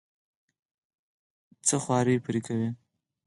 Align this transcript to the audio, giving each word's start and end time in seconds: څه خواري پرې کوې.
څه 1.67 1.75
خواري 1.83 2.15
پرې 2.25 2.39
کوې. 2.47 2.69